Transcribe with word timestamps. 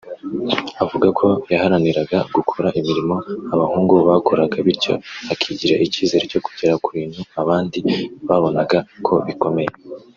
avuga 0.83 1.07
ko 1.19 1.27
yaharaniraga 1.51 2.17
gukora 2.35 2.67
imirimo 2.79 3.15
abahungu 3.53 3.95
bakoraga 4.09 4.57
bityo 4.67 4.93
akigirira 5.31 5.83
icyizere 5.87 6.23
cyo 6.31 6.39
kugera 6.45 6.73
ku 6.83 6.89
bintu 6.97 7.19
abandi 7.41 7.79
babonaga 8.27 8.79
ko 9.05 9.13
bikomeye 9.27 9.71